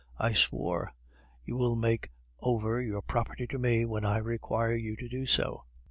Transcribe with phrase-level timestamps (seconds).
[0.17, 0.93] I swore.
[1.45, 2.09] 'You will make
[2.39, 5.65] over your property to me when I require you to do so.